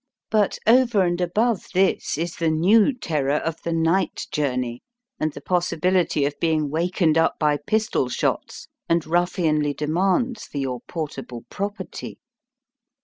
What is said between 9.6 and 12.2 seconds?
demands for your portable property.